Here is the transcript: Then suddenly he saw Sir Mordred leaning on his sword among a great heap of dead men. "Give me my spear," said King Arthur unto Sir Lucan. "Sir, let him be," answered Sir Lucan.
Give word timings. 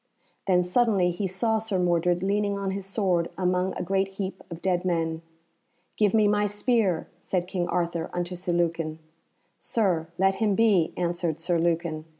Then 0.47 0.63
suddenly 0.63 1.11
he 1.11 1.27
saw 1.27 1.59
Sir 1.59 1.77
Mordred 1.77 2.23
leaning 2.23 2.57
on 2.57 2.71
his 2.71 2.87
sword 2.87 3.29
among 3.37 3.77
a 3.77 3.83
great 3.83 4.07
heap 4.17 4.41
of 4.49 4.59
dead 4.59 4.83
men. 4.83 5.21
"Give 5.95 6.15
me 6.15 6.27
my 6.27 6.47
spear," 6.47 7.07
said 7.19 7.47
King 7.47 7.67
Arthur 7.67 8.09
unto 8.11 8.35
Sir 8.35 8.51
Lucan. 8.53 8.97
"Sir, 9.59 10.07
let 10.17 10.37
him 10.41 10.55
be," 10.55 10.91
answered 10.97 11.39
Sir 11.39 11.59
Lucan. 11.59 12.05